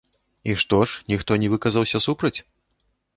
І 0.53 0.53
што 0.61 0.79
ж, 0.91 1.03
ніхто 1.13 1.37
не 1.43 1.49
выказаўся 1.55 1.97
супраць? 2.07 2.33